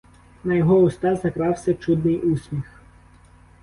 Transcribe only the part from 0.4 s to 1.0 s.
На його